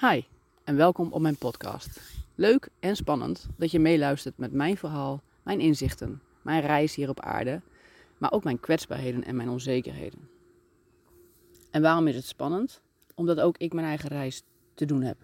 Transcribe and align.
Hi 0.00 0.22
en 0.64 0.76
welkom 0.76 1.12
op 1.12 1.20
mijn 1.20 1.36
podcast. 1.36 2.00
Leuk 2.34 2.68
en 2.80 2.96
spannend 2.96 3.46
dat 3.56 3.70
je 3.70 3.78
meeluistert 3.78 4.38
met 4.38 4.52
mijn 4.52 4.76
verhaal, 4.76 5.22
mijn 5.42 5.60
inzichten, 5.60 6.22
mijn 6.42 6.60
reis 6.60 6.94
hier 6.94 7.08
op 7.08 7.20
aarde, 7.20 7.60
maar 8.18 8.32
ook 8.32 8.44
mijn 8.44 8.60
kwetsbaarheden 8.60 9.24
en 9.24 9.36
mijn 9.36 9.48
onzekerheden. 9.48 10.28
En 11.70 11.82
waarom 11.82 12.06
is 12.06 12.14
het 12.14 12.24
spannend? 12.24 12.80
Omdat 13.14 13.40
ook 13.40 13.58
ik 13.58 13.72
mijn 13.72 13.86
eigen 13.86 14.08
reis 14.08 14.42
te 14.74 14.84
doen 14.84 15.02
heb. 15.02 15.16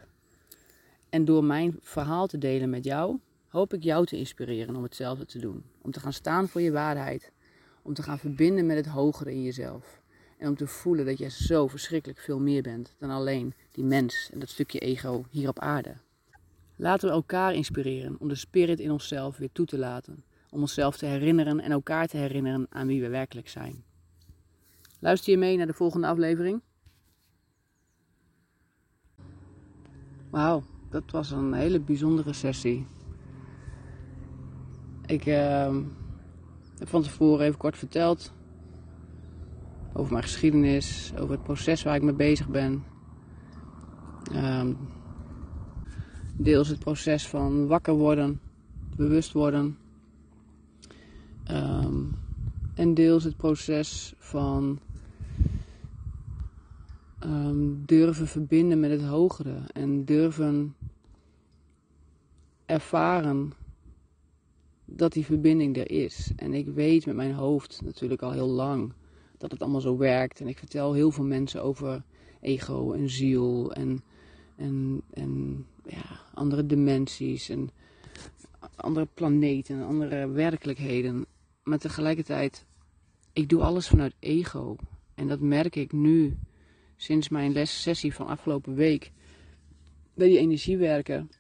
En 1.09 1.25
door 1.25 1.45
mijn 1.45 1.79
verhaal 1.81 2.27
te 2.27 2.39
delen 2.39 2.71
met 2.71 2.85
jou, 2.85 3.19
hoop 3.49 3.75
ik 3.75 3.83
jou 3.83 4.07
te 4.07 4.17
inspireren 4.17 4.77
om 4.77 4.83
hetzelfde 4.83 5.27
te 5.27 5.39
doen. 5.39 5.65
Om 5.83 5.91
te 5.91 6.01
gaan 6.01 6.13
staan 6.13 6.49
voor 6.49 6.61
je 6.61 6.73
waarheid. 6.73 7.33
Om 7.83 7.95
te 7.95 8.03
gaan 8.03 8.19
verbinden 8.19 8.67
met 8.67 8.77
het 8.77 8.87
hogere 8.87 9.33
in 9.33 9.43
jezelf. 9.43 10.02
En 10.43 10.49
om 10.49 10.57
te 10.57 10.67
voelen 10.67 11.07
dat 11.07 11.19
je 11.19 11.31
zo 11.31 11.67
verschrikkelijk 11.67 12.21
veel 12.21 12.41
meer 12.41 12.63
bent 12.63 12.95
dan 12.99 13.11
alleen 13.11 13.55
die 13.71 13.85
mens 13.85 14.31
en 14.33 14.39
dat 14.39 14.49
stukje 14.49 14.79
ego 14.79 15.25
hier 15.31 15.49
op 15.49 15.59
aarde. 15.59 15.95
Laten 16.77 17.09
we 17.09 17.15
elkaar 17.15 17.55
inspireren 17.55 18.17
om 18.19 18.29
de 18.29 18.35
spirit 18.35 18.81
in 18.81 18.91
onszelf 18.91 19.37
weer 19.37 19.53
toe 19.53 19.67
te 19.67 19.79
laten. 19.79 20.25
Om 20.51 20.61
onszelf 20.61 20.97
te 20.97 21.07
herinneren 21.07 21.61
en 21.61 21.71
elkaar 21.71 22.07
te 22.07 22.17
herinneren 22.17 22.67
aan 22.71 22.87
wie 22.87 23.01
we 23.01 23.09
werkelijk 23.09 23.49
zijn. 23.49 23.85
Luister 24.99 25.33
je 25.33 25.39
mee 25.39 25.57
naar 25.57 25.67
de 25.67 25.73
volgende 25.73 26.07
aflevering? 26.07 26.63
Wauw, 30.31 30.63
dat 30.91 31.11
was 31.11 31.31
een 31.31 31.53
hele 31.53 31.81
bijzondere 31.81 32.33
sessie. 32.33 32.87
Ik 35.07 35.27
uh, 35.27 35.77
heb 36.79 36.89
van 36.89 37.03
tevoren 37.03 37.47
even 37.47 37.59
kort 37.59 37.79
verteld 37.79 38.33
over 39.93 40.13
mijn 40.13 40.25
geschiedenis, 40.25 41.13
over 41.19 41.35
het 41.35 41.43
proces 41.43 41.83
waar 41.83 41.95
ik 41.95 42.03
mee 42.03 42.15
bezig 42.15 42.49
ben. 42.49 42.85
Um, 44.35 44.77
deels 46.37 46.69
het 46.69 46.79
proces 46.79 47.29
van 47.29 47.67
wakker 47.67 47.95
worden, 47.95 48.41
bewust 48.97 49.33
worden. 49.33 49.79
Um, 51.51 52.15
en 52.75 52.95
deels 52.95 53.25
het 53.25 53.37
proces 53.37 54.15
van 54.19 54.79
um, 57.25 57.83
durven 57.87 58.27
verbinden 58.27 58.81
met 58.81 58.91
het 58.91 59.03
hogere 59.03 59.59
en 59.73 60.05
durven 60.05 60.75
ervaren 62.67 63.53
dat 64.85 65.13
die 65.13 65.25
verbinding 65.25 65.77
er 65.77 65.91
is. 65.91 66.33
En 66.37 66.55
ik 66.55 66.69
weet 66.69 67.07
met 67.07 67.17
mijn 67.17 67.35
hoofd 67.35 67.81
natuurlijk 67.85 68.23
al 68.23 68.33
heel 68.33 68.49
lang 68.49 68.93
dat 69.43 69.51
het 69.51 69.63
allemaal 69.63 69.81
zo 69.81 69.97
werkt. 69.97 70.41
En 70.41 70.49
ik 70.49 70.59
vertel 70.59 70.93
heel 70.93 71.11
veel 71.11 71.25
mensen 71.25 71.63
over 71.63 72.03
ego 72.41 72.93
en 72.93 73.11
ziel 73.11 73.73
en, 73.73 74.03
en, 74.57 75.03
en 75.11 75.65
ja, 75.85 76.21
andere 76.35 76.67
dimensies 76.67 77.49
en 77.49 77.71
andere 78.77 79.09
planeten 79.15 79.77
en 79.77 79.87
andere 79.87 80.29
werkelijkheden. 80.29 81.27
Maar 81.63 81.79
tegelijkertijd, 81.79 82.67
ik 83.33 83.49
doe 83.49 83.63
alles 83.63 83.89
vanuit 83.89 84.15
ego. 84.19 84.77
En 85.15 85.29
dat 85.29 85.41
merk 85.41 85.77
ik 85.77 85.93
nu, 85.93 86.37
sinds 86.97 87.29
mijn 87.29 87.53
lessessie 87.53 88.15
van 88.15 88.27
afgelopen 88.27 88.75
week, 88.75 89.13
bij 90.15 90.29
die 90.29 90.39
energiewerken, 90.39 91.31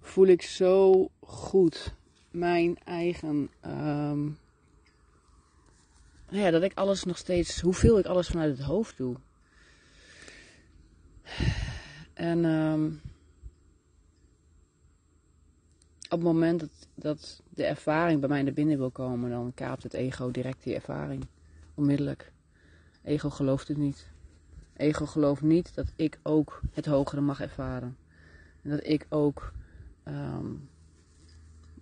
voel 0.00 0.26
ik 0.26 0.42
zo 0.42 1.08
goed 1.20 1.94
mijn 2.30 2.78
eigen 2.84 3.50
um, 3.66 4.38
ja, 6.28 6.50
dat 6.50 6.62
ik 6.62 6.74
alles 6.74 7.04
nog 7.04 7.18
steeds, 7.18 7.60
hoeveel 7.60 7.98
ik 7.98 8.06
alles 8.06 8.28
vanuit 8.28 8.56
het 8.56 8.66
hoofd 8.66 8.96
doe. 8.96 9.16
En 12.14 12.44
um, 12.44 13.00
op 16.04 16.18
het 16.18 16.22
moment 16.22 16.60
dat, 16.60 16.88
dat 16.94 17.42
de 17.48 17.64
ervaring 17.64 18.20
bij 18.20 18.28
mij 18.28 18.42
naar 18.42 18.52
binnen 18.52 18.78
wil 18.78 18.90
komen, 18.90 19.30
dan 19.30 19.52
kaapt 19.54 19.82
het 19.82 19.92
ego 19.92 20.30
direct 20.30 20.62
die 20.62 20.74
ervaring. 20.74 21.26
Onmiddellijk. 21.74 22.32
Ego 23.02 23.30
gelooft 23.30 23.68
het 23.68 23.76
niet. 23.76 24.10
Ego 24.76 25.06
gelooft 25.06 25.42
niet 25.42 25.74
dat 25.74 25.92
ik 25.96 26.18
ook 26.22 26.60
het 26.72 26.86
hogere 26.86 27.20
mag 27.20 27.40
ervaren. 27.40 27.96
En 28.62 28.70
dat 28.70 28.86
ik 28.86 29.06
ook 29.08 29.52
um, 30.04 30.68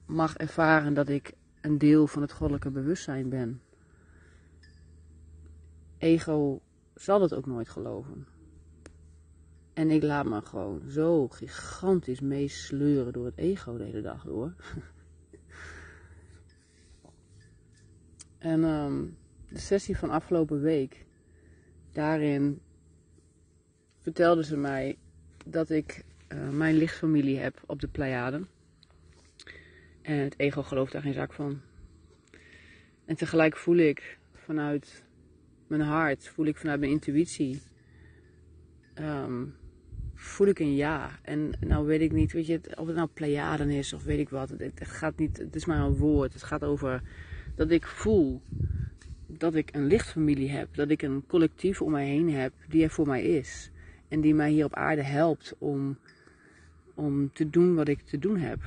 mag 0.06 0.36
ervaren 0.36 0.94
dat 0.94 1.08
ik 1.08 1.32
een 1.60 1.78
deel 1.78 2.06
van 2.06 2.22
het 2.22 2.32
goddelijke 2.32 2.70
bewustzijn 2.70 3.28
ben 3.28 3.60
ego 5.98 6.60
zal 6.94 7.20
het 7.20 7.34
ook 7.34 7.46
nooit 7.46 7.68
geloven. 7.68 8.26
En 9.72 9.90
ik 9.90 10.02
laat 10.02 10.26
me 10.26 10.40
gewoon 10.40 10.82
zo 10.88 11.28
gigantisch 11.28 12.20
meesleuren 12.20 13.12
door 13.12 13.24
het 13.24 13.36
ego 13.36 13.76
de 13.76 13.84
hele 13.84 14.00
dag 14.00 14.24
door. 14.24 14.54
en 18.38 18.64
um, 18.64 19.16
de 19.48 19.58
sessie 19.58 19.98
van 19.98 20.10
afgelopen 20.10 20.60
week, 20.60 21.06
daarin 21.92 22.60
vertelde 24.00 24.44
ze 24.44 24.56
mij 24.56 24.98
dat 25.46 25.70
ik 25.70 26.04
uh, 26.28 26.48
mijn 26.48 26.74
lichtfamilie 26.74 27.38
heb 27.38 27.62
op 27.66 27.80
de 27.80 27.88
Pleiaden. 27.88 28.48
En 30.02 30.16
het 30.16 30.38
ego 30.38 30.62
gelooft 30.62 30.92
daar 30.92 31.02
geen 31.02 31.14
zak 31.14 31.32
van. 31.32 31.60
En 33.04 33.16
tegelijk 33.16 33.56
voel 33.56 33.76
ik 33.76 34.18
vanuit 34.32 35.04
mijn 35.66 35.80
hart, 35.80 36.28
voel 36.28 36.46
ik 36.46 36.56
vanuit 36.56 36.80
mijn 36.80 36.92
intuïtie, 36.92 37.62
um, 38.98 39.54
voel 40.14 40.46
ik 40.46 40.58
een 40.58 40.74
ja. 40.74 41.18
En 41.22 41.52
nou 41.60 41.86
weet 41.86 42.00
ik 42.00 42.12
niet, 42.12 42.32
weet 42.32 42.46
je, 42.46 42.60
of 42.74 42.86
het 42.86 42.96
nou 42.96 43.08
Pleiaden 43.14 43.70
is 43.70 43.92
of 43.92 44.04
weet 44.04 44.18
ik 44.18 44.28
wat. 44.28 44.50
Het, 44.50 44.60
het, 44.60 44.88
gaat 44.88 45.18
niet, 45.18 45.36
het 45.36 45.54
is 45.54 45.64
maar 45.64 45.80
een 45.80 45.96
woord. 45.96 46.32
Het 46.32 46.42
gaat 46.42 46.64
over 46.64 47.02
dat 47.54 47.70
ik 47.70 47.86
voel 47.86 48.42
dat 49.26 49.54
ik 49.54 49.74
een 49.74 49.86
lichtfamilie 49.86 50.50
heb. 50.50 50.74
Dat 50.74 50.90
ik 50.90 51.02
een 51.02 51.24
collectief 51.26 51.82
om 51.82 51.90
mij 51.90 52.06
heen 52.06 52.30
heb 52.30 52.52
die 52.68 52.82
er 52.82 52.90
voor 52.90 53.06
mij 53.06 53.22
is. 53.22 53.70
En 54.08 54.20
die 54.20 54.34
mij 54.34 54.50
hier 54.50 54.64
op 54.64 54.74
aarde 54.74 55.02
helpt 55.02 55.54
om, 55.58 55.98
om 56.94 57.32
te 57.32 57.50
doen 57.50 57.74
wat 57.74 57.88
ik 57.88 58.00
te 58.00 58.18
doen 58.18 58.36
heb. 58.36 58.60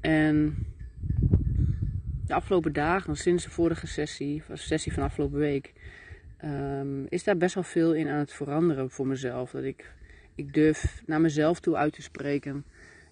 En 0.00 0.56
afgelopen 2.34 2.72
dagen, 2.72 3.16
sinds 3.16 3.44
de 3.44 3.50
vorige 3.50 3.86
sessie, 3.86 4.42
de 4.48 4.56
sessie 4.56 4.92
van 4.92 5.02
afgelopen 5.02 5.38
week, 5.38 5.72
um, 6.44 7.06
is 7.08 7.24
daar 7.24 7.36
best 7.36 7.54
wel 7.54 7.62
veel 7.62 7.94
in 7.94 8.08
aan 8.08 8.18
het 8.18 8.32
veranderen 8.32 8.90
voor 8.90 9.06
mezelf. 9.06 9.50
Dat 9.50 9.62
ik, 9.62 9.92
ik 10.34 10.54
durf 10.54 11.02
naar 11.06 11.20
mezelf 11.20 11.60
toe 11.60 11.76
uit 11.76 11.92
te 11.92 12.02
spreken. 12.02 12.64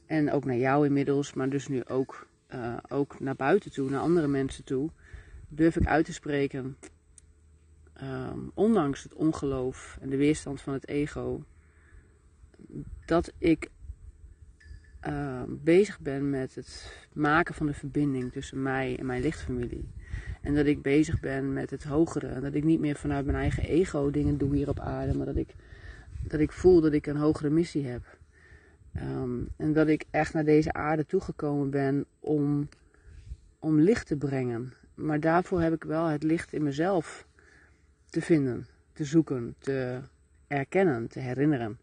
En 0.06 0.32
ook 0.32 0.44
naar 0.44 0.56
jou 0.56 0.86
inmiddels, 0.86 1.32
maar 1.32 1.48
dus 1.48 1.69
nu 1.69 1.84
ook, 1.84 2.26
uh, 2.54 2.76
ook 2.88 3.20
naar 3.20 3.36
buiten 3.36 3.72
toe, 3.72 3.91
naar 3.91 4.00
andere 4.00 4.28
mensen 4.28 4.64
toe. 4.64 4.91
Durf 5.48 5.76
ik 5.76 5.87
uit 5.87 6.04
te 6.04 6.12
spreken, 6.12 6.76
um, 8.02 8.50
ondanks 8.54 9.02
het 9.02 9.14
ongeloof 9.14 9.98
en 10.00 10.10
de 10.10 10.16
weerstand 10.16 10.60
van 10.60 10.72
het 10.72 10.88
ego, 10.88 11.44
dat 13.04 13.32
ik 13.38 13.70
uh, 15.09 15.43
bezig 15.49 16.00
ben 16.00 16.31
met 16.31 16.55
het 16.55 16.93
maken 17.12 17.55
van 17.55 17.66
de 17.66 17.75
verbinding 17.75 18.33
tussen 18.33 18.62
mij 18.62 18.99
en 18.99 19.06
mijn 19.06 19.22
lichtfamilie. 19.22 19.88
En 20.41 20.55
dat 20.55 20.66
ik 20.66 20.83
bezig 20.83 21.21
ben 21.21 21.53
met 21.53 21.71
het 21.71 21.84
hogere. 21.84 22.27
En 22.27 22.41
dat 22.41 22.55
ik 22.55 22.65
niet 22.65 22.81
meer 22.81 22.97
vanuit 22.97 23.25
mijn 23.25 23.37
eigen 23.37 23.65
ego 23.65 24.11
dingen 24.11 24.38
doe 24.38 24.56
hier 24.56 24.69
op 24.69 24.81
aarde. 24.81 25.16
Maar 25.16 25.27
dat 25.27 25.37
ik, 25.37 25.55
dat 26.22 26.41
ik 26.41 26.53
voel 26.53 26.81
dat 26.81 26.93
ik 26.93 27.06
een 27.06 27.16
hogere 27.16 27.50
missie 27.50 27.87
heb. 27.87 28.03
Um, 28.97 29.49
en 29.56 29.72
dat 29.72 29.88
ik 29.88 30.05
echt 30.11 30.34
naar 30.34 30.44
deze 30.44 30.72
aarde 30.72 31.06
toegekomen 31.06 31.71
ben 31.71 32.05
om, 32.21 32.69
om 33.59 33.81
licht 33.81 34.06
te 34.06 34.17
brengen. 34.17 34.72
Maar 34.94 35.21
daarvoor 35.21 35.61
heb 35.61 35.72
ik 35.72 35.84
wel 35.84 36.06
het 36.06 36.22
licht 36.22 36.53
in 36.53 36.62
mezelf 36.62 37.27
te 38.06 38.21
vinden, 38.21 38.67
te 38.93 39.05
zoeken, 39.05 39.55
te 39.59 40.00
erkennen, 40.47 41.09
te 41.09 41.21
herinneren. 41.21 41.79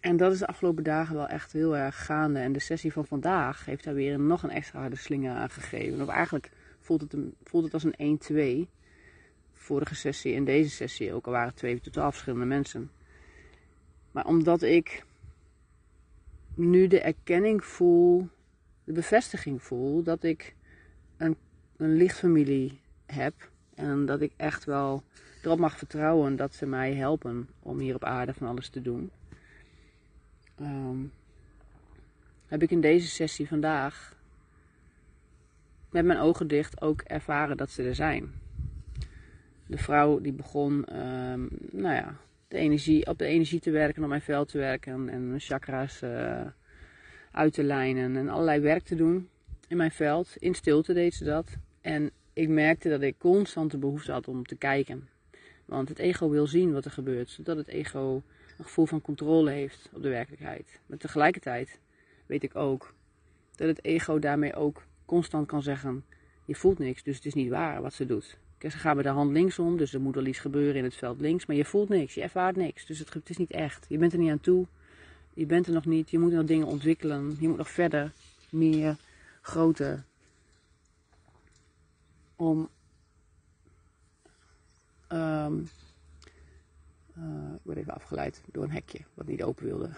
En 0.00 0.16
dat 0.16 0.32
is 0.32 0.38
de 0.38 0.46
afgelopen 0.46 0.84
dagen 0.84 1.14
wel 1.14 1.28
echt 1.28 1.52
heel 1.52 1.76
erg 1.76 2.04
gaande. 2.04 2.38
En 2.38 2.52
de 2.52 2.58
sessie 2.58 2.92
van 2.92 3.06
vandaag 3.06 3.64
heeft 3.64 3.84
daar 3.84 3.94
weer 3.94 4.20
nog 4.20 4.42
een 4.42 4.50
extra 4.50 4.80
harde 4.80 4.96
slinger 4.96 5.34
aan 5.34 5.50
gegeven. 5.50 6.02
Of 6.02 6.08
eigenlijk 6.08 6.50
voelt 6.80 7.00
het, 7.00 7.12
een, 7.12 7.34
voelt 7.42 7.64
het 7.64 7.74
als 7.74 7.84
een 7.84 8.66
1-2. 8.66 8.70
Vorige 9.52 9.94
sessie 9.94 10.34
en 10.34 10.44
deze 10.44 10.70
sessie 10.70 11.12
ook 11.12 11.26
al 11.26 11.32
waren 11.32 11.54
twee 11.54 11.80
totaal 11.80 12.10
verschillende 12.10 12.46
mensen. 12.46 12.90
Maar 14.10 14.26
omdat 14.26 14.62
ik 14.62 15.04
nu 16.54 16.86
de 16.86 17.00
erkenning 17.00 17.64
voel, 17.64 18.28
de 18.84 18.92
bevestiging 18.92 19.62
voel 19.62 20.02
dat 20.02 20.22
ik 20.22 20.54
een, 21.16 21.36
een 21.76 21.96
lichtfamilie 21.96 22.80
heb. 23.06 23.50
En 23.74 24.06
dat 24.06 24.20
ik 24.20 24.32
echt 24.36 24.64
wel 24.64 25.02
erop 25.42 25.58
mag 25.58 25.78
vertrouwen 25.78 26.36
dat 26.36 26.54
ze 26.54 26.66
mij 26.66 26.94
helpen 26.94 27.48
om 27.62 27.78
hier 27.78 27.94
op 27.94 28.04
aarde 28.04 28.34
van 28.34 28.46
alles 28.46 28.68
te 28.68 28.82
doen 28.82 29.10
um, 30.60 31.12
heb 32.46 32.62
ik 32.62 32.70
in 32.70 32.80
deze 32.80 33.08
sessie 33.08 33.48
vandaag 33.48 34.16
met 35.90 36.04
mijn 36.04 36.18
ogen 36.18 36.48
dicht 36.48 36.80
ook 36.80 37.00
ervaren 37.00 37.56
dat 37.56 37.70
ze 37.70 37.82
er 37.82 37.94
zijn. 37.94 38.32
de 39.66 39.78
vrouw 39.78 40.20
die 40.20 40.32
begon, 40.32 40.84
ehm, 40.84 41.46
nou 41.70 41.94
ja, 41.94 42.16
de 42.48 42.56
energie, 42.56 43.06
op 43.06 43.18
de 43.18 43.24
energie 43.24 43.60
te 43.60 43.70
werken, 43.70 44.02
op 44.02 44.08
mijn 44.08 44.20
veld 44.20 44.48
te 44.48 44.58
werken 44.58 45.08
en 45.08 45.28
mijn 45.28 45.40
chakra's 45.40 46.02
uh, 46.02 46.46
uit 47.30 47.52
te 47.52 47.64
lijnen 47.64 48.16
en 48.16 48.28
allerlei 48.28 48.60
werk 48.60 48.82
te 48.82 48.94
doen 48.94 49.28
in 49.68 49.76
mijn 49.76 49.90
veld. 49.90 50.36
In 50.38 50.54
stilte 50.54 50.92
deed 50.92 51.14
ze 51.14 51.24
dat. 51.24 51.56
En 51.80 52.10
ik 52.32 52.48
merkte 52.48 52.88
dat 52.88 53.02
ik 53.02 53.18
constant 53.18 53.70
de 53.70 53.78
behoefte 53.78 54.12
had 54.12 54.28
om 54.28 54.46
te 54.46 54.56
kijken. 54.56 55.08
Want 55.64 55.88
het 55.88 55.98
ego 55.98 56.28
wil 56.28 56.46
zien 56.46 56.72
wat 56.72 56.84
er 56.84 56.90
gebeurt, 56.90 57.30
zodat 57.30 57.56
het 57.56 57.68
ego 57.68 58.22
een 58.58 58.64
gevoel 58.64 58.86
van 58.86 59.00
controle 59.00 59.50
heeft 59.50 59.88
op 59.92 60.02
de 60.02 60.08
werkelijkheid. 60.08 60.80
Maar 60.86 60.98
tegelijkertijd 60.98 61.78
weet 62.26 62.42
ik 62.42 62.56
ook 62.56 62.94
dat 63.56 63.68
het 63.68 63.84
ego 63.84 64.18
daarmee 64.18 64.54
ook 64.54 64.82
constant 65.04 65.46
kan 65.46 65.62
zeggen: 65.62 66.04
Je 66.44 66.54
voelt 66.54 66.78
niks, 66.78 67.02
dus 67.02 67.16
het 67.16 67.26
is 67.26 67.34
niet 67.34 67.50
waar 67.50 67.82
wat 67.82 67.94
ze 67.94 68.06
doet. 68.06 68.38
Kijk, 68.58 68.72
ze 68.72 68.78
gaan 68.78 68.96
met 68.96 69.04
de 69.04 69.10
hand 69.10 69.30
linksom, 69.30 69.76
dus 69.76 69.94
er 69.94 70.00
moet 70.00 70.14
wel 70.14 70.26
iets 70.26 70.38
gebeuren 70.38 70.76
in 70.76 70.84
het 70.84 70.96
veld 70.96 71.20
links, 71.20 71.46
maar 71.46 71.56
je 71.56 71.64
voelt 71.64 71.88
niks, 71.88 72.14
je 72.14 72.22
ervaart 72.22 72.56
niks. 72.56 72.86
Dus 72.86 72.98
het, 72.98 73.30
is 73.30 73.36
niet 73.36 73.50
echt. 73.50 73.86
Je 73.88 73.98
bent 73.98 74.12
er 74.12 74.18
niet 74.18 74.30
aan 74.30 74.40
toe, 74.40 74.66
je 75.34 75.46
bent 75.46 75.66
er 75.66 75.72
nog 75.72 75.84
niet, 75.84 76.10
je 76.10 76.18
moet 76.18 76.32
nog 76.32 76.44
dingen 76.44 76.66
ontwikkelen, 76.66 77.36
je 77.40 77.48
moet 77.48 77.56
nog 77.56 77.70
verder, 77.70 78.12
meer, 78.50 78.96
groter. 79.40 80.04
Om 82.36 82.68
Um, 85.12 85.68
uh, 87.18 87.54
ik 87.54 87.60
word 87.62 87.78
even 87.78 87.94
afgeleid 87.94 88.42
door 88.52 88.62
een 88.62 88.70
hekje 88.70 89.00
wat 89.14 89.26
niet 89.26 89.42
open 89.42 89.64
wilde. 89.64 89.90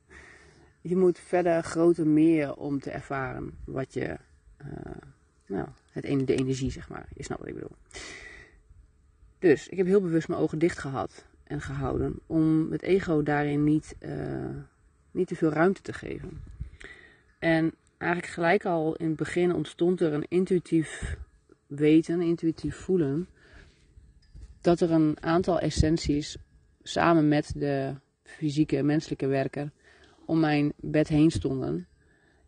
je 0.90 0.96
moet 0.96 1.18
verder 1.18 1.62
groter 1.62 2.06
meer 2.06 2.54
om 2.54 2.80
te 2.80 2.90
ervaren 2.90 3.50
wat 3.64 3.94
je, 3.94 4.16
uh, 4.62 4.66
nou, 5.46 5.68
het, 5.90 6.26
de 6.26 6.34
energie 6.34 6.70
zeg 6.70 6.88
maar. 6.88 7.08
Je 7.14 7.22
snapt 7.22 7.40
wat 7.40 7.48
ik 7.48 7.54
bedoel. 7.54 7.76
Dus 9.38 9.68
ik 9.68 9.76
heb 9.76 9.86
heel 9.86 10.00
bewust 10.00 10.28
mijn 10.28 10.40
ogen 10.40 10.58
dicht 10.58 10.78
gehad 10.78 11.26
en 11.44 11.60
gehouden 11.60 12.18
om 12.26 12.72
het 12.72 12.82
ego 12.82 13.22
daarin 13.22 13.64
niet, 13.64 13.96
uh, 14.00 14.56
niet 15.10 15.28
te 15.28 15.36
veel 15.36 15.50
ruimte 15.50 15.82
te 15.82 15.92
geven. 15.92 16.42
En 17.38 17.74
eigenlijk 17.98 18.32
gelijk 18.32 18.64
al 18.64 18.96
in 18.96 19.06
het 19.06 19.16
begin 19.16 19.54
ontstond 19.54 20.00
er 20.00 20.12
een 20.12 20.26
intuïtief 20.28 21.16
weten, 21.66 22.20
intuïtief 22.20 22.76
voelen 22.76 23.28
dat 24.60 24.80
er 24.80 24.90
een 24.90 25.16
aantal 25.20 25.60
essenties 25.60 26.36
samen 26.82 27.28
met 27.28 27.52
de 27.56 27.94
fysieke 28.22 28.82
menselijke 28.82 29.26
werker 29.26 29.70
om 30.26 30.40
mijn 30.40 30.72
bed 30.76 31.08
heen 31.08 31.30
stonden. 31.30 31.86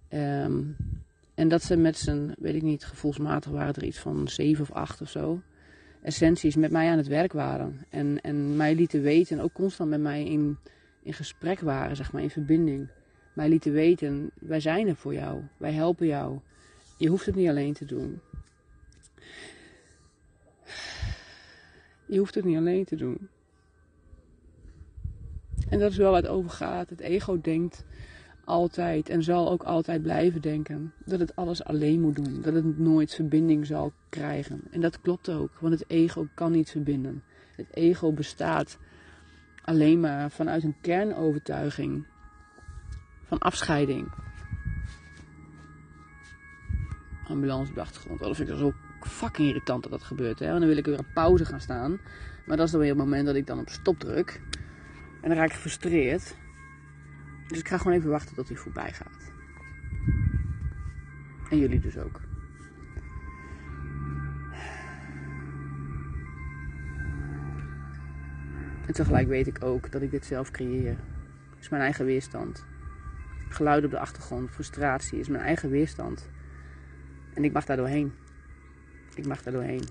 Ehm, 0.08 0.62
en 1.34 1.48
dat 1.48 1.62
ze 1.62 1.76
met 1.76 1.98
z'n, 1.98 2.34
weet 2.38 2.54
ik 2.54 2.62
niet, 2.62 2.84
gevoelsmatig 2.84 3.50
waren 3.50 3.74
er 3.74 3.84
iets 3.84 3.98
van 3.98 4.28
zeven 4.28 4.62
of 4.62 4.72
acht 4.72 5.00
of 5.00 5.08
zo. 5.08 5.40
Essenties 6.02 6.56
met 6.56 6.70
mij 6.70 6.90
aan 6.90 6.96
het 6.96 7.06
werk 7.06 7.32
waren. 7.32 7.86
En, 7.90 8.20
en 8.20 8.56
mij 8.56 8.74
lieten 8.74 9.02
weten, 9.02 9.38
en 9.38 9.44
ook 9.44 9.52
constant 9.52 9.90
met 9.90 10.00
mij 10.00 10.24
in, 10.24 10.58
in 11.02 11.12
gesprek 11.12 11.60
waren, 11.60 11.96
zeg 11.96 12.12
maar, 12.12 12.22
in 12.22 12.30
verbinding. 12.30 12.88
Mij 13.34 13.48
lieten 13.48 13.72
weten, 13.72 14.30
wij 14.38 14.60
zijn 14.60 14.88
er 14.88 14.96
voor 14.96 15.14
jou. 15.14 15.42
Wij 15.56 15.72
helpen 15.72 16.06
jou. 16.06 16.38
Je 16.98 17.08
hoeft 17.08 17.26
het 17.26 17.34
niet 17.34 17.48
alleen 17.48 17.72
te 17.72 17.84
doen. 17.84 18.20
Je 22.10 22.18
hoeft 22.18 22.34
het 22.34 22.44
niet 22.44 22.56
alleen 22.56 22.84
te 22.84 22.96
doen. 22.96 23.28
En 25.68 25.78
dat 25.78 25.90
is 25.90 25.96
wel 25.96 26.10
waar 26.10 26.22
het 26.22 26.30
over 26.30 26.50
gaat. 26.50 26.90
Het 26.90 27.00
ego 27.00 27.40
denkt 27.40 27.84
altijd 28.44 29.08
en 29.08 29.22
zal 29.22 29.50
ook 29.50 29.62
altijd 29.62 30.02
blijven 30.02 30.40
denken 30.40 30.92
dat 31.04 31.20
het 31.20 31.36
alles 31.36 31.64
alleen 31.64 32.00
moet 32.00 32.16
doen. 32.16 32.42
Dat 32.42 32.54
het 32.54 32.78
nooit 32.78 33.14
verbinding 33.14 33.66
zal 33.66 33.92
krijgen. 34.08 34.60
En 34.70 34.80
dat 34.80 35.00
klopt 35.00 35.30
ook, 35.30 35.50
want 35.60 35.72
het 35.78 35.90
ego 35.90 36.26
kan 36.34 36.52
niet 36.52 36.70
verbinden. 36.70 37.22
Het 37.56 37.66
ego 37.70 38.12
bestaat 38.12 38.78
alleen 39.62 40.00
maar 40.00 40.30
vanuit 40.30 40.62
een 40.62 40.76
kernovertuiging 40.80 42.06
van 43.24 43.38
afscheiding. 43.38 44.08
Ambulance 47.28 47.70
op 47.70 47.74
de 47.74 47.80
achtergrond. 47.80 48.20
Dat 48.20 48.36
vind 48.36 48.48
ik 48.48 48.56
zo 48.56 48.72
fucking 49.06 49.48
irritant 49.48 49.82
dat 49.82 49.92
dat 49.92 50.02
gebeurt. 50.02 50.38
Hè? 50.38 50.46
En 50.46 50.58
dan 50.58 50.68
wil 50.68 50.76
ik 50.76 50.86
weer 50.86 50.98
op 50.98 51.06
pauze 51.14 51.44
gaan 51.44 51.60
staan. 51.60 52.00
Maar 52.46 52.56
dat 52.56 52.66
is 52.66 52.72
dan 52.72 52.80
weer 52.80 52.90
het 52.90 52.98
moment 52.98 53.26
dat 53.26 53.34
ik 53.34 53.46
dan 53.46 53.58
op 53.58 53.68
stop 53.68 53.98
druk. 53.98 54.40
En 55.20 55.28
dan 55.28 55.38
raak 55.38 55.46
ik 55.46 55.52
gefrustreerd. 55.52 56.34
Dus 57.48 57.58
ik 57.58 57.68
ga 57.68 57.78
gewoon 57.78 57.96
even 57.96 58.10
wachten 58.10 58.34
tot 58.34 58.48
hij 58.48 58.56
voorbij 58.56 58.92
gaat. 58.92 59.32
En 61.50 61.58
jullie 61.58 61.80
dus 61.80 61.98
ook. 61.98 62.20
En 68.86 68.96
tegelijk 68.96 69.28
weet 69.28 69.46
ik 69.46 69.64
ook 69.64 69.90
dat 69.90 70.02
ik 70.02 70.10
dit 70.10 70.26
zelf 70.26 70.50
creëer. 70.50 70.96
Het 71.50 71.60
is 71.60 71.68
mijn 71.68 71.82
eigen 71.82 72.04
weerstand. 72.04 72.64
Geluid 73.48 73.84
op 73.84 73.90
de 73.90 73.98
achtergrond, 73.98 74.50
frustratie 74.50 75.18
is 75.18 75.28
mijn 75.28 75.44
eigen 75.44 75.70
weerstand. 75.70 76.28
En 77.34 77.44
ik 77.44 77.52
mag 77.52 77.64
daar 77.64 77.76
doorheen. 77.76 78.12
Ik 79.14 79.26
mag 79.26 79.42
daar 79.42 79.52
doorheen. 79.52 79.84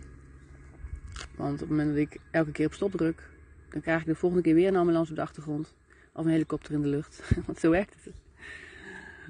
Want 1.36 1.54
op 1.54 1.60
het 1.60 1.69
moment 1.69 1.89
dat 1.89 1.98
ik 1.98 2.19
elke 2.31 2.51
keer 2.51 2.66
op 2.66 2.74
stop 2.74 2.92
druk, 2.92 3.30
dan 3.69 3.81
krijg 3.81 4.00
ik 4.00 4.07
de 4.07 4.16
volgende 4.16 4.44
keer 4.44 4.56
weer 4.56 4.68
een 4.68 4.75
ambulance 4.75 5.10
op 5.10 5.16
de 5.16 5.21
achtergrond. 5.21 5.74
Of 6.13 6.25
een 6.25 6.31
helikopter 6.31 6.74
in 6.74 6.81
de 6.81 6.88
lucht. 6.88 7.31
Want 7.45 7.60
zo 7.60 7.69
werkt 7.69 7.95
het. 8.04 8.13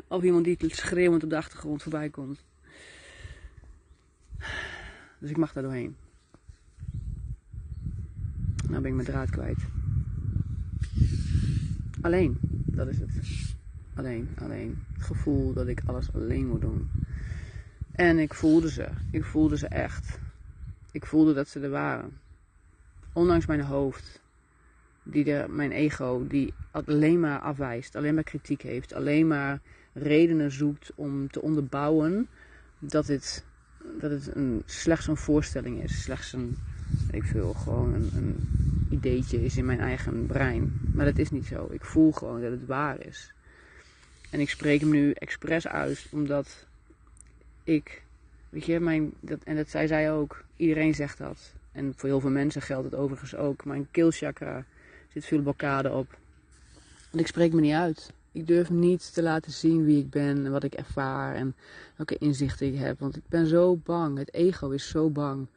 Of 0.07 0.23
iemand 0.23 0.45
die 0.45 0.57
schreeuwend 0.75 1.23
op 1.23 1.29
de 1.29 1.37
achtergrond 1.37 1.83
voorbij 1.83 2.09
komt. 2.09 2.43
Dus 5.19 5.29
ik 5.29 5.37
mag 5.37 5.53
daar 5.53 5.63
doorheen. 5.63 5.95
Nou 8.69 8.81
ben 8.81 8.91
ik 8.91 8.93
mijn 8.93 9.07
draad 9.07 9.29
kwijt. 9.29 9.59
Alleen, 12.01 12.37
dat 12.65 12.87
is 12.87 12.99
het. 12.99 13.09
Alleen, 13.95 14.29
alleen. 14.35 14.83
Het 14.93 15.03
gevoel 15.03 15.53
dat 15.53 15.67
ik 15.67 15.81
alles 15.85 16.13
alleen 16.13 16.47
moet 16.47 16.61
doen. 16.61 16.89
En 17.99 18.19
ik 18.19 18.33
voelde 18.33 18.69
ze. 18.69 18.87
Ik 19.11 19.23
voelde 19.23 19.57
ze 19.57 19.67
echt. 19.67 20.19
Ik 20.91 21.05
voelde 21.05 21.33
dat 21.33 21.47
ze 21.47 21.59
er 21.59 21.69
waren. 21.69 22.19
Ondanks 23.13 23.45
mijn 23.45 23.61
hoofd, 23.61 24.21
die 25.03 25.23
de, 25.23 25.45
mijn 25.49 25.71
ego, 25.71 26.27
die 26.27 26.53
alleen 26.71 27.19
maar 27.19 27.39
afwijst, 27.39 27.95
alleen 27.95 28.13
maar 28.13 28.23
kritiek 28.23 28.61
heeft, 28.61 28.93
alleen 28.93 29.27
maar 29.27 29.59
redenen 29.93 30.51
zoekt 30.51 30.91
om 30.95 31.31
te 31.31 31.41
onderbouwen 31.41 32.27
dat 32.79 33.07
het, 33.07 33.45
dat 33.99 34.11
het 34.11 34.35
een, 34.35 34.63
slechts 34.65 35.07
een 35.07 35.17
voorstelling 35.17 35.83
is. 35.83 36.01
Slechts 36.01 36.33
een, 36.33 36.57
ik 37.11 37.23
veel, 37.23 37.53
gewoon 37.53 37.93
een, 37.93 38.11
een 38.15 38.47
ideetje 38.89 39.43
is 39.43 39.57
in 39.57 39.65
mijn 39.65 39.79
eigen 39.79 40.25
brein. 40.25 40.79
Maar 40.93 41.05
dat 41.05 41.17
is 41.17 41.31
niet 41.31 41.45
zo. 41.45 41.67
Ik 41.71 41.85
voel 41.85 42.11
gewoon 42.11 42.41
dat 42.41 42.51
het 42.51 42.65
waar 42.65 43.05
is. 43.05 43.33
En 44.29 44.39
ik 44.39 44.49
spreek 44.49 44.79
hem 44.79 44.89
nu 44.89 45.11
expres 45.11 45.67
uit, 45.67 46.07
omdat 46.11 46.67
ik, 47.69 48.03
weet 48.49 48.65
je, 48.65 48.79
mijn, 48.79 49.13
dat, 49.19 49.43
en 49.43 49.55
dat 49.55 49.69
zei 49.69 49.87
zij 49.87 50.11
ook, 50.11 50.43
iedereen 50.55 50.95
zegt 50.95 51.17
dat. 51.17 51.53
En 51.71 51.93
voor 51.95 52.09
heel 52.09 52.19
veel 52.19 52.29
mensen 52.29 52.61
geldt 52.61 52.85
het 52.85 52.95
overigens 52.95 53.35
ook. 53.35 53.65
Mijn 53.65 53.87
keelchakra 53.91 54.65
zit 55.13 55.25
veel 55.25 55.41
blokkade 55.41 55.91
op. 55.93 56.17
Want 57.09 57.23
ik 57.23 57.27
spreek 57.27 57.53
me 57.53 57.61
niet 57.61 57.73
uit. 57.73 58.13
Ik 58.31 58.47
durf 58.47 58.69
niet 58.69 59.13
te 59.13 59.23
laten 59.23 59.51
zien 59.51 59.85
wie 59.85 59.99
ik 59.99 60.09
ben 60.09 60.45
en 60.45 60.51
wat 60.51 60.63
ik 60.63 60.73
ervaar 60.73 61.35
en 61.35 61.55
welke 61.95 62.17
inzichten 62.17 62.67
ik 62.67 62.79
heb. 62.79 62.99
Want 62.99 63.15
ik 63.15 63.23
ben 63.27 63.47
zo 63.47 63.75
bang. 63.75 64.17
Het 64.17 64.33
ego 64.33 64.69
is 64.69 64.87
zo 64.87 65.09
bang 65.09 65.47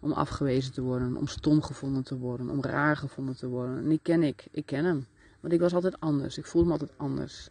om 0.00 0.12
afgewezen 0.12 0.72
te 0.72 0.82
worden, 0.82 1.16
om 1.16 1.26
stom 1.26 1.62
gevonden 1.62 2.02
te 2.02 2.18
worden, 2.18 2.50
om 2.50 2.62
raar 2.62 2.96
gevonden 2.96 3.36
te 3.36 3.48
worden. 3.48 3.76
En 3.76 3.88
die 3.88 4.00
ken 4.02 4.22
ik. 4.22 4.46
Ik 4.50 4.66
ken 4.66 4.84
hem. 4.84 5.06
Want 5.40 5.52
ik 5.52 5.60
was 5.60 5.74
altijd 5.74 6.00
anders. 6.00 6.38
Ik 6.38 6.46
voelde 6.46 6.66
me 6.66 6.72
altijd 6.72 6.98
anders 6.98 7.50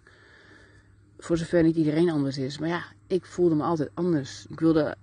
voor 1.18 1.38
zover 1.38 1.64
niet 1.64 1.76
iedereen 1.76 2.10
anders 2.10 2.38
is. 2.38 2.58
Maar 2.58 2.70
ja, 2.70 2.86
ik 3.08 3.26
voelde 3.26 3.56
me 3.56 3.64
altijd 3.64 3.90
anders. 3.94 4.46
Ik 4.50 4.60
wilde, 4.60 4.96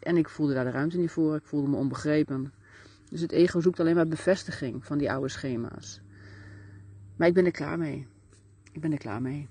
en 0.00 0.16
ik 0.16 0.28
voelde 0.28 0.54
daar 0.54 0.64
de 0.64 0.70
ruimte 0.70 0.98
niet 0.98 1.10
voor. 1.10 1.36
Ik 1.36 1.46
voelde 1.46 1.68
me 1.68 1.76
onbegrepen. 1.76 2.52
Dus 3.10 3.20
het 3.20 3.32
ego 3.32 3.60
zoekt 3.60 3.80
alleen 3.80 3.94
maar 3.94 4.08
bevestiging 4.08 4.84
van 4.84 4.98
die 4.98 5.10
oude 5.10 5.28
schema's. 5.28 6.00
Maar 7.16 7.28
ik 7.28 7.34
ben 7.34 7.44
er 7.44 7.50
klaar 7.50 7.78
mee. 7.78 8.06
Ik 8.72 8.80
ben 8.80 8.92
er 8.92 8.98
klaar 8.98 9.22
mee. 9.22 9.48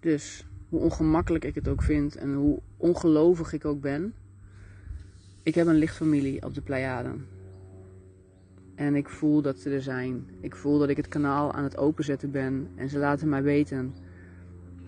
Dus 0.00 0.46
hoe 0.68 0.80
ongemakkelijk 0.80 1.44
ik 1.44 1.54
het 1.54 1.68
ook 1.68 1.82
vind 1.82 2.16
en 2.16 2.34
hoe 2.34 2.60
ongelovig 2.76 3.52
ik 3.52 3.64
ook 3.64 3.80
ben. 3.80 4.14
Ik 5.42 5.54
heb 5.54 5.66
een 5.66 5.74
lichtfamilie 5.74 6.42
op 6.42 6.54
de 6.54 6.60
Pleiaden. 6.60 7.26
En 8.74 8.94
ik 8.94 9.08
voel 9.08 9.42
dat 9.42 9.58
ze 9.58 9.70
er 9.70 9.82
zijn. 9.82 10.26
Ik 10.40 10.56
voel 10.56 10.78
dat 10.78 10.88
ik 10.88 10.96
het 10.96 11.08
kanaal 11.08 11.52
aan 11.52 11.64
het 11.64 11.76
openzetten 11.76 12.30
ben. 12.30 12.68
En 12.74 12.88
ze 12.88 12.98
laten 12.98 13.28
mij 13.28 13.42
weten 13.42 13.94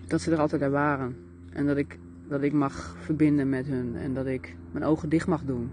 dat 0.06 0.20
ze 0.20 0.30
er 0.30 0.38
altijd 0.38 0.62
er 0.62 0.70
waren. 0.70 1.16
En 1.52 1.66
dat 1.66 1.76
ik, 1.76 1.98
dat 2.28 2.42
ik 2.42 2.52
mag 2.52 2.96
verbinden 3.00 3.48
met 3.48 3.66
hun. 3.66 3.96
En 3.96 4.14
dat 4.14 4.26
ik 4.26 4.56
mijn 4.70 4.84
ogen 4.84 5.08
dicht 5.08 5.26
mag 5.26 5.44
doen. 5.44 5.70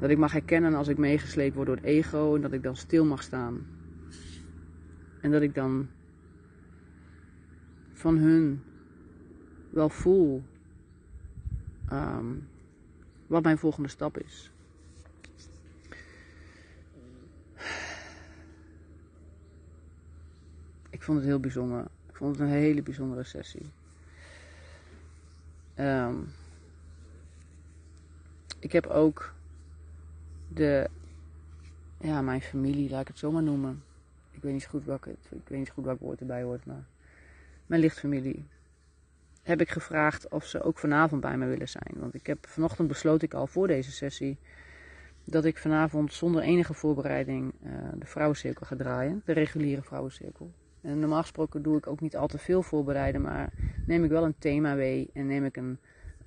Dat 0.00 0.10
ik 0.10 0.18
mag 0.18 0.32
herkennen 0.32 0.74
als 0.74 0.88
ik 0.88 0.98
meegesleept 0.98 1.54
word 1.54 1.66
door 1.66 1.76
het 1.76 1.84
ego. 1.84 2.34
En 2.34 2.40
dat 2.40 2.52
ik 2.52 2.62
dan 2.62 2.76
stil 2.76 3.04
mag 3.04 3.22
staan. 3.22 3.66
En 5.20 5.30
dat 5.30 5.42
ik 5.42 5.54
dan 5.54 5.88
van 7.92 8.16
hun 8.16 8.60
wel 9.70 9.88
voel 9.88 10.42
um, 11.92 12.48
wat 13.26 13.42
mijn 13.42 13.58
volgende 13.58 13.88
stap 13.88 14.18
is. 14.18 14.52
Vond 21.08 21.20
het 21.20 21.28
heel 21.28 21.40
bijzonder. 21.40 21.84
Ik 22.08 22.16
vond 22.16 22.38
het 22.38 22.40
een 22.40 22.54
hele 22.54 22.82
bijzondere 22.82 23.24
sessie. 23.24 23.66
Ehm, 25.74 26.14
ik 28.58 28.72
heb 28.72 28.86
ook 28.86 29.34
de, 30.48 30.88
ja, 32.00 32.22
mijn 32.22 32.40
familie, 32.40 32.90
laat 32.90 33.00
ik 33.00 33.08
het 33.08 33.18
zo 33.18 33.30
maar 33.30 33.42
noemen. 33.42 33.82
Ik 34.30 34.42
weet 34.42 34.52
niet 34.52 34.66
goed 34.66 34.84
welke, 34.84 35.10
ik 35.10 35.48
weet 35.48 35.58
niet 35.58 35.70
goed 35.70 35.84
welk 35.84 36.00
woord 36.00 36.20
erbij 36.20 36.42
hoort, 36.42 36.66
maar 36.66 36.84
mijn 37.66 37.80
lichtfamilie. 37.80 38.46
Heb 39.42 39.60
ik 39.60 39.70
gevraagd 39.70 40.28
of 40.28 40.44
ze 40.44 40.62
ook 40.62 40.78
vanavond 40.78 41.20
bij 41.20 41.36
me 41.36 41.46
willen 41.46 41.68
zijn. 41.68 41.94
Want 41.94 42.14
ik 42.14 42.26
heb 42.26 42.46
vanochtend 42.46 42.88
besloot 42.88 43.22
ik 43.22 43.34
al 43.34 43.46
voor 43.46 43.66
deze 43.66 43.92
sessie 43.92 44.38
dat 45.24 45.44
ik 45.44 45.58
vanavond 45.58 46.12
zonder 46.12 46.42
enige 46.42 46.74
voorbereiding 46.74 47.52
uh, 47.62 47.72
de 47.94 48.06
vrouwencirkel 48.06 48.66
ga 48.66 48.76
draaien. 48.76 49.22
De 49.24 49.32
reguliere 49.32 49.82
vrouwencirkel. 49.82 50.50
En 50.80 50.98
normaal 50.98 51.20
gesproken 51.20 51.62
doe 51.62 51.76
ik 51.76 51.86
ook 51.86 52.00
niet 52.00 52.16
al 52.16 52.26
te 52.26 52.38
veel 52.38 52.62
voorbereiden, 52.62 53.20
maar 53.20 53.52
neem 53.86 54.04
ik 54.04 54.10
wel 54.10 54.24
een 54.24 54.38
thema 54.38 54.74
mee 54.74 55.10
en 55.12 55.26
neem 55.26 55.44
ik 55.44 55.56
een, 55.56 55.78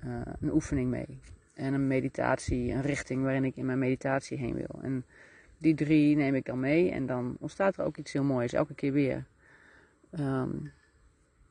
uh, 0.04 0.20
een 0.40 0.52
oefening 0.52 0.90
mee. 0.90 1.20
En 1.54 1.74
een 1.74 1.86
meditatie, 1.86 2.72
een 2.72 2.82
richting 2.82 3.22
waarin 3.22 3.44
ik 3.44 3.56
in 3.56 3.66
mijn 3.66 3.78
meditatie 3.78 4.38
heen 4.38 4.54
wil. 4.54 4.82
En 4.82 5.04
die 5.58 5.74
drie 5.74 6.16
neem 6.16 6.34
ik 6.34 6.44
dan 6.44 6.60
mee 6.60 6.90
en 6.90 7.06
dan 7.06 7.36
ontstaat 7.40 7.76
er 7.76 7.84
ook 7.84 7.96
iets 7.96 8.12
heel 8.12 8.24
moois, 8.24 8.52
elke 8.52 8.74
keer 8.74 8.92
weer. 8.92 9.24
Um, 10.18 10.72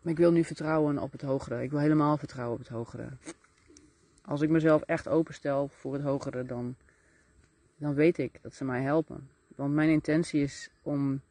maar 0.02 0.12
ik 0.12 0.18
wil 0.18 0.32
nu 0.32 0.44
vertrouwen 0.44 0.98
op 0.98 1.12
het 1.12 1.22
hogere. 1.22 1.64
Ik 1.64 1.72
wil 1.72 1.80
helemaal 1.80 2.18
vertrouwen 2.18 2.54
op 2.54 2.60
het 2.60 2.74
hogere. 2.74 3.10
Als 4.22 4.42
ik 4.42 4.50
mezelf 4.50 4.82
echt 4.82 5.08
openstel 5.08 5.68
voor 5.68 5.94
het 5.94 6.02
hogere, 6.02 6.44
dan, 6.44 6.76
dan 7.78 7.94
weet 7.94 8.18
ik 8.18 8.40
dat 8.42 8.54
ze 8.54 8.66
mij 8.66 8.82
helpen. 8.82 9.30
Want 9.56 9.74
mijn 9.74 9.90
intentie 9.90 10.42
is 10.42 10.70
om 10.82 11.22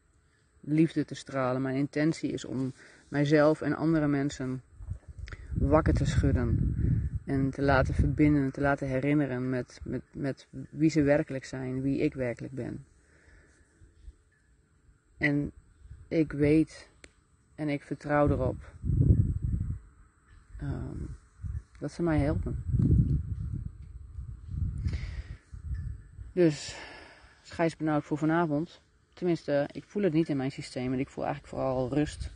liefde 0.60 1.04
te 1.04 1.14
stralen. 1.14 1.62
Mijn 1.62 1.76
intentie 1.76 2.30
is 2.30 2.44
om 2.44 2.72
mijzelf 3.08 3.60
en 3.60 3.76
andere 3.76 4.06
mensen 4.06 4.62
wakker 5.52 5.94
te 5.94 6.06
schudden. 6.06 6.74
En 7.24 7.50
te 7.50 7.62
laten 7.62 7.94
verbinden, 7.94 8.52
te 8.52 8.60
laten 8.60 8.88
herinneren 8.88 9.48
met, 9.48 9.80
met, 9.84 10.02
met 10.12 10.48
wie 10.70 10.90
ze 10.90 11.02
werkelijk 11.02 11.44
zijn, 11.44 11.82
wie 11.82 11.98
ik 11.98 12.14
werkelijk 12.14 12.54
ben. 12.54 12.84
En 15.16 15.52
ik 16.08 16.32
weet 16.32 16.90
en 17.54 17.68
ik 17.68 17.82
vertrouw 17.82 18.28
erop 18.28 18.72
um, 20.62 21.16
dat 21.78 21.92
ze 21.92 22.02
mij 22.02 22.18
helpen. 22.18 22.64
Dus, 26.32 26.76
schijs 27.42 27.76
benauwd 27.76 28.04
voor 28.04 28.18
vanavond. 28.18 28.82
Tenminste, 29.20 29.68
ik 29.72 29.84
voel 29.86 30.02
het 30.02 30.12
niet 30.12 30.28
in 30.28 30.36
mijn 30.36 30.50
systeem. 30.50 30.92
En 30.92 30.98
ik 30.98 31.08
voel 31.08 31.24
eigenlijk 31.24 31.54
vooral 31.54 31.88
rust 31.92 32.30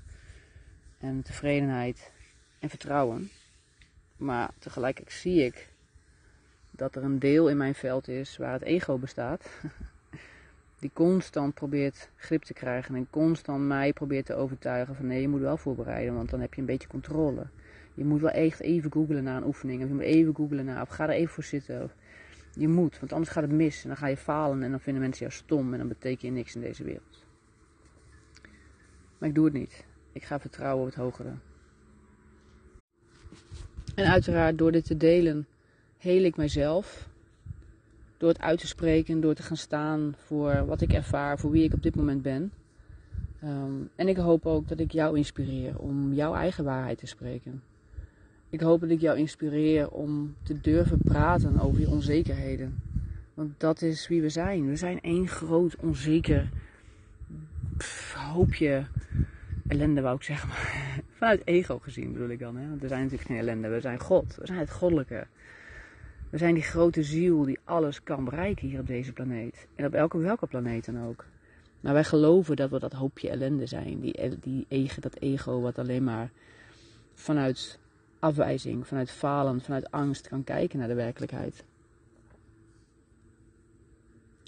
en 0.98 1.22
tevredenheid 1.22 2.10
en 2.58 2.68
vertrouwen. 2.68 3.30
Maar 4.16 4.50
tegelijkertijd 4.58 5.16
zie 5.16 5.44
ik 5.44 5.68
dat 6.70 6.96
er 6.96 7.02
een 7.02 7.18
deel 7.18 7.48
in 7.48 7.56
mijn 7.56 7.74
veld 7.74 8.08
is 8.08 8.36
waar 8.36 8.52
het 8.52 8.62
ego 8.62 8.98
bestaat. 8.98 9.50
Die 10.80 10.90
constant 10.92 11.54
probeert 11.54 12.08
grip 12.16 12.42
te 12.42 12.52
krijgen 12.52 12.94
en 12.94 13.10
constant 13.10 13.66
mij 13.66 13.92
probeert 13.92 14.26
te 14.26 14.34
overtuigen 14.34 14.94
van 14.94 15.06
nee, 15.06 15.20
je 15.20 15.28
moet 15.28 15.40
wel 15.40 15.56
voorbereiden, 15.56 16.14
want 16.14 16.30
dan 16.30 16.40
heb 16.40 16.54
je 16.54 16.60
een 16.60 16.66
beetje 16.66 16.88
controle. 16.88 17.46
Je 17.94 18.04
moet 18.04 18.20
wel 18.20 18.30
echt 18.30 18.60
even 18.60 18.92
googlen 18.92 19.24
naar 19.24 19.36
een 19.36 19.46
oefening, 19.46 19.82
of 19.82 19.88
je 19.88 19.94
moet 19.94 20.02
even 20.02 20.34
googlen 20.34 20.64
naar, 20.64 20.82
of 20.82 20.88
ga 20.88 21.04
er 21.04 21.10
even 21.10 21.34
voor 21.34 21.44
zitten. 21.44 21.90
Je 22.54 22.68
moet, 22.68 22.99
want 22.99 23.12
anders 23.12 23.30
gaat 23.30 23.42
het 23.42 23.52
mis 23.52 23.82
en 23.82 23.88
dan 23.88 23.96
ga 23.96 24.06
je 24.06 24.16
falen 24.16 24.62
en 24.62 24.70
dan 24.70 24.80
vinden 24.80 25.02
mensen 25.02 25.26
jou 25.26 25.38
stom 25.38 25.73
en 25.73 25.78
dan 25.78 25.88
betekent 25.88 26.20
je 26.20 26.30
niks 26.30 26.54
in 26.54 26.61
deze 26.61 26.84
wereld. 26.84 27.25
Maar 29.18 29.28
ik 29.28 29.34
doe 29.34 29.44
het 29.44 29.54
niet. 29.54 29.84
Ik 30.12 30.25
ga 30.25 30.40
vertrouwen 30.40 30.80
op 30.80 30.87
het 30.87 30.99
hogere. 30.99 31.32
En 33.94 34.06
uiteraard 34.11 34.58
door 34.58 34.73
dit 34.73 34.84
te 34.84 34.96
delen, 34.96 35.46
heel 35.99 36.25
ik 36.25 36.37
mijzelf. 36.37 37.08
Door 38.16 38.28
het 38.28 38.40
uit 38.40 38.61
te 38.61 38.66
spreken, 38.66 39.20
door 39.20 39.34
te 39.34 39.42
gaan 39.42 39.56
staan 39.56 40.14
voor 40.16 40.66
wat 40.66 40.80
ik 40.80 40.92
ervaar, 40.92 41.38
voor 41.38 41.50
wie 41.50 41.64
ik 41.64 41.73
op 41.73 41.82
dit 41.82 41.96
moment 41.96 42.23
ben. 42.23 42.52
Ehm, 43.40 43.73
en 43.94 44.08
ik 44.08 44.16
hoop 44.16 44.46
ook 44.46 44.68
dat 44.68 44.78
ik 44.78 44.92
jou 44.92 45.16
inspireer 45.16 45.78
om 45.78 46.12
jouw 46.12 46.34
eigen 46.34 46.64
waarheid 46.64 46.99
te 46.99 47.06
spreken. 47.06 47.62
Ik 48.54 48.61
hoop 48.61 48.80
dat 48.80 48.90
ik 48.90 49.00
jou 49.00 49.18
inspireer 49.18 49.90
om 49.90 50.34
te 50.42 50.61
durven 50.61 50.99
praten 51.04 51.61
over 51.61 51.80
je 51.80 51.88
onzekerheden. 51.88 52.82
Want 53.34 53.61
dat 53.61 53.82
is 53.82 54.08
wie 54.08 54.23
we 54.23 54.28
zijn. 54.28 54.68
We 54.68 54.76
zijn 54.76 55.00
één 55.00 55.28
groot 55.28 55.76
onzeker 55.76 56.49
hoopje 58.16 58.87
ellende, 59.68 60.00
wou 60.00 60.16
ik 60.16 60.23
zeggen. 60.23 60.49
Maar 60.49 61.00
vanuit 61.18 61.42
ego 61.44 61.78
gezien 61.78 62.12
bedoel 62.12 62.28
ik 62.28 62.38
dan. 62.38 62.56
Hè? 62.56 62.68
Want 62.68 62.80
we 62.80 62.88
zijn 62.88 63.02
natuurlijk 63.02 63.28
geen 63.28 63.38
ellende. 63.38 63.68
We 63.68 63.80
zijn 63.80 64.00
God. 64.00 64.34
We 64.34 64.46
zijn 64.46 64.58
het 64.58 64.70
goddelijke. 64.70 65.26
We 66.30 66.38
zijn 66.38 66.54
die 66.54 66.62
grote 66.62 67.02
ziel 67.02 67.42
die 67.42 67.58
alles 67.64 68.02
kan 68.02 68.25
bereiken 68.25 68.68
hier 68.68 68.80
op 68.80 68.87
deze 68.87 69.12
planeet. 69.12 69.66
En 69.75 69.87
op 69.87 69.94
elke 69.94 70.18
welke 70.18 70.46
planeet 70.46 70.84
dan 70.84 71.06
ook. 71.06 71.25
Maar 71.80 71.92
wij 71.92 72.04
geloven 72.04 72.56
dat 72.56 72.70
we 72.70 72.78
dat 72.78 72.92
hoopje 72.92 73.30
ellende 73.30 73.66
zijn. 73.66 74.00
Die, 74.00 74.38
die 74.40 74.66
ego, 74.68 75.00
dat 75.00 75.16
ego 75.18 75.61
wat 75.61 75.78
alleen 75.78 76.04
maar 76.04 76.30
vanuit 77.14 77.78
afwijzing, 78.24 78.86
vanuit 78.86 79.10
falen, 79.10 79.60
vanuit 79.60 79.90
angst 79.90 80.28
kan 80.28 80.44
kijken 80.44 80.78
naar 80.78 80.88
de 80.88 80.94
werkelijkheid. 80.94 81.64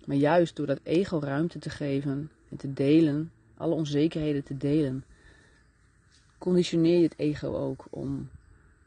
Maar 0.05 0.17
juist 0.17 0.57
door 0.57 0.67
dat 0.67 0.81
ego 0.83 1.19
ruimte 1.19 1.59
te 1.59 1.71
geven 1.71 2.31
en 2.49 2.57
te 2.57 2.73
delen, 2.73 3.33
alle 3.57 3.75
onzekerheden 3.75 4.45
te 4.45 4.57
delen, 4.57 5.05
conditioneer 6.39 6.97
je 6.97 7.03
het 7.03 7.19
ego 7.19 7.57
ook 7.57 7.87
om, 7.91 8.29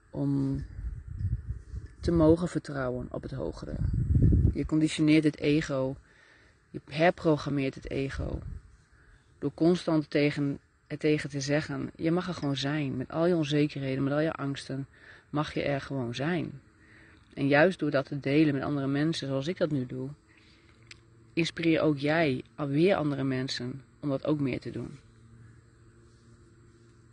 om 0.10 0.64
te 2.00 2.12
mogen 2.12 2.48
vertrouwen 2.48 3.08
op 3.12 3.22
het 3.22 3.32
hogere. 3.32 3.76
Je 4.54 4.66
conditioneert 4.66 5.24
het 5.24 5.40
ego, 5.40 5.96
je 6.70 6.82
herprogrammeert 6.86 7.76
het 7.76 7.90
ego. 7.90 8.40
Door 9.40 9.52
constant 9.54 10.10
tegen 10.10 10.60
er 10.90 10.98
tegen 10.98 11.30
te 11.30 11.42
zeggen, 11.42 11.92
je 11.96 12.12
mag 12.12 12.28
er 12.28 12.34
gewoon 12.34 12.56
zijn. 12.56 12.98
Met 12.98 13.12
al 13.12 13.26
je 13.26 13.36
onzekerheden, 13.36 14.04
met 14.04 14.14
al 14.14 14.20
je 14.20 14.34
angsten, 14.34 14.88
mag 15.30 15.54
je 15.54 15.64
er 15.64 15.82
gewoon 15.82 16.16
zijn. 16.16 16.62
En 17.34 17.48
juist 17.48 17.80
door 17.80 17.92
dat 17.92 18.06
te 18.06 18.20
delen 18.20 18.54
met 18.54 18.64
andere 18.64 18.88
mensen, 18.88 19.28
zoals 19.28 19.48
ik 19.48 19.58
dat 19.58 19.72
nu 19.72 19.86
doe, 19.86 20.10
inspireer 21.34 21.82
ook 21.82 21.98
jij 21.98 22.44
alweer 22.56 22.96
andere 22.96 23.24
mensen 23.24 23.84
om 24.00 24.10
dat 24.10 24.26
ook 24.26 24.40
meer 24.40 24.60
te 24.60 24.72
doen. 24.72 25.00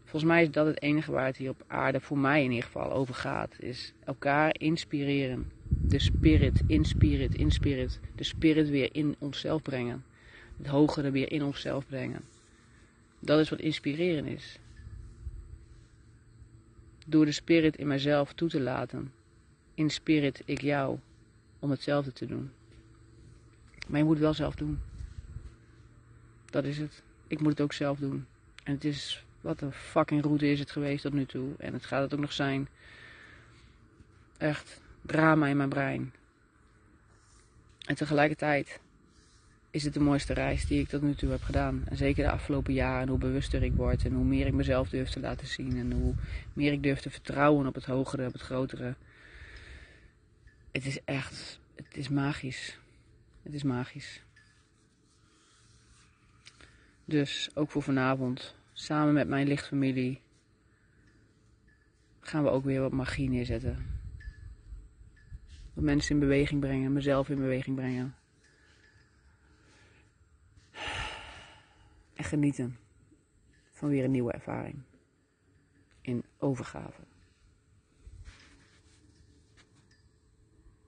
Volgens 0.04 0.33
mij 0.33 0.42
is 0.42 0.50
dat 0.50 0.66
het 0.66 0.83
enige 0.83 1.12
waar 1.12 1.26
het 1.26 1.37
hier 1.37 1.50
op 1.50 1.64
aarde, 1.66 2.00
voor 2.00 2.18
mij 2.18 2.45
in 2.45 2.50
ieder 2.50 2.64
geval, 2.64 2.92
over 2.92 3.14
gaat. 3.14 3.54
Is 3.59 3.92
elkaar 4.04 4.54
inspireren. 4.59 5.50
De 5.68 5.99
spirit, 5.99 6.62
in 6.66 6.85
spirit, 6.85 7.35
in 7.35 7.50
spirit. 7.50 8.00
De 8.14 8.25
spirit 8.25 8.68
weer 8.68 8.88
in 8.92 9.16
onszelf 9.18 9.62
brengen. 9.62 10.04
Het 10.56 10.66
hogere 10.66 11.11
weer 11.11 11.33
in 11.33 11.42
onszelf 11.42 11.87
brengen. 11.87 12.21
Dat 13.21 13.41
is 13.41 13.49
wat 13.49 13.61
inspireren 13.61 14.27
is. 14.27 14.59
Door 17.07 17.25
de 17.25 17.33
spirit 17.33 17.77
in 17.77 17.87
mijzelf 17.87 18.33
toe 18.33 18.49
te 18.49 18.61
laten, 18.61 19.13
in 19.75 19.91
spirit 19.91 20.43
ik 20.45 20.61
jou, 20.61 20.99
om 21.59 21.71
hetzelfde 21.71 22.13
te 22.13 22.27
doen. 22.27 22.51
Maar 23.87 23.99
je 23.99 24.05
moet 24.05 24.15
het 24.15 24.23
wel 24.23 24.35
zelf 24.35 24.55
doen. 24.55 24.81
Dat 26.51 26.65
is 26.65 26.79
het. 26.79 27.03
Ik 27.27 27.41
moet 27.41 27.51
het 27.51 27.61
ook 27.61 27.73
zelf 27.73 27.99
doen. 27.99 28.27
En 28.65 28.73
het 28.73 28.85
is, 28.85 29.25
wat 29.41 29.61
een 29.61 29.73
fucking 29.73 30.23
route 30.23 30.51
is 30.51 30.59
het 30.59 30.71
geweest 30.71 31.03
tot 31.03 31.13
nu 31.13 31.27
toe. 31.27 31.55
En 31.59 31.73
het 31.73 31.87
gaat 31.87 32.03
het 32.03 32.15
ook 32.15 32.21
nog 32.21 32.33
zijn. 32.33 32.69
Echt 34.39 34.81
drama 35.03 35.47
in 35.47 35.57
mijn 35.57 35.69
brein. 35.69 36.13
En 37.87 37.95
tegelijkertijd 37.95 38.81
is 39.76 39.85
het 39.85 39.95
de 39.95 40.00
mooiste 40.00 40.33
reis 40.33 40.66
die 40.66 40.80
ik 40.80 40.88
tot 40.88 41.02
nu 41.02 41.14
toe 41.14 41.30
heb 41.30 41.42
gedaan. 41.42 41.83
En 41.85 41.97
zeker 41.97 42.25
de 42.25 42.30
afgelopen 42.30 42.73
jaren, 42.73 43.09
hoe 43.09 43.18
bewuster 43.18 43.62
ik 43.62 43.75
word 43.75 44.04
en 44.04 44.12
hoe 44.12 44.25
meer 44.25 44.47
ik 44.47 44.52
mezelf 44.52 44.88
durf 44.88 45.11
te 45.11 45.21
laten 45.21 45.47
zien 45.47 45.76
en 45.78 45.92
hoe 45.92 46.14
meer 46.52 46.73
ik 46.73 46.83
durf 46.83 47.00
te 47.00 47.11
vertrouwen 47.11 47.66
op 47.66 47.75
het 47.75 47.85
hogere, 47.85 48.26
op 48.26 48.33
het 48.33 48.42
grotere. 48.42 48.95
Het 50.73 50.87
is 50.87 51.04
echt, 51.04 51.61
het 51.75 51.97
is 51.97 52.09
magisch. 52.09 52.78
Het 53.42 53.54
is 53.54 53.62
magisch. 53.62 54.23
Dus 57.04 57.50
ook 57.54 57.71
voor 57.71 57.83
vanavond, 57.83 58.54
samen 58.73 59.14
met 59.14 59.28
mijn 59.28 59.47
lichtfamilie, 59.47 60.21
gaan 62.21 62.42
we 62.42 62.50
ook 62.50 62.64
weer 62.64 62.80
wat 62.80 62.92
magie 62.92 63.28
neerzetten. 63.28 64.00
Wat 65.75 65.85
mensen 65.85 66.14
in 66.14 66.21
beweging 66.21 66.61
brengen, 66.61 66.92
mezelf 66.92 67.28
in 67.28 67.37
beweging 67.37 67.76
brengen. 67.76 68.14
En 72.17 72.25
genieten 72.25 72.77
van 73.71 73.89
weer 73.89 74.05
een 74.05 74.11
nieuwe 74.11 74.33
ervaring. 74.33 74.83
In 76.01 76.25
overgave. 76.39 77.06